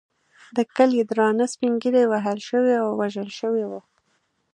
د 0.55 0.57
کلي 0.75 1.01
درانه 1.09 1.45
سپین 1.53 1.73
ږیري 1.81 2.03
وهل 2.11 2.39
شوي 2.49 2.73
او 2.83 2.87
وژل 3.01 3.29
شوي 3.39 3.63
وو. 3.67 3.79